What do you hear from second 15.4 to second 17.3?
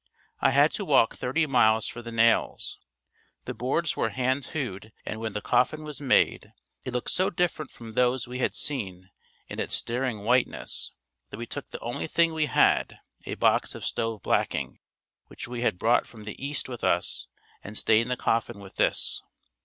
we had brought from the east with us